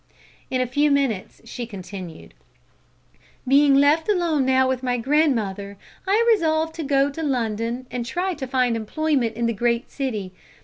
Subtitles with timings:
[0.49, 2.33] In a few minutes she continued
[3.47, 5.77] "Being left alone now with my grandmother,
[6.07, 10.33] I resolved to go to London and try to find employment in the great city.